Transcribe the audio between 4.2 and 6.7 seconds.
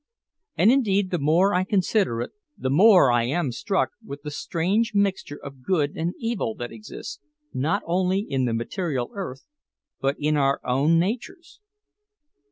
the strange mixture of good and evil